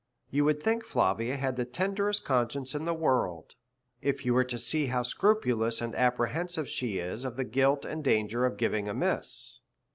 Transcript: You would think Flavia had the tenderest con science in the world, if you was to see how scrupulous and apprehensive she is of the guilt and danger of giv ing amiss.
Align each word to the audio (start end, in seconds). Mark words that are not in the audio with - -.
You 0.31 0.45
would 0.45 0.63
think 0.63 0.83
Flavia 0.83 1.37
had 1.37 1.57
the 1.57 1.63
tenderest 1.63 2.25
con 2.25 2.49
science 2.49 2.73
in 2.73 2.85
the 2.85 2.93
world, 2.95 3.53
if 4.01 4.25
you 4.25 4.33
was 4.33 4.47
to 4.47 4.57
see 4.57 4.87
how 4.87 5.03
scrupulous 5.03 5.79
and 5.79 5.93
apprehensive 5.93 6.67
she 6.67 6.97
is 6.97 7.23
of 7.23 7.35
the 7.35 7.43
guilt 7.45 7.85
and 7.85 8.03
danger 8.03 8.47
of 8.47 8.57
giv 8.57 8.73
ing 8.73 8.89
amiss. 8.89 9.59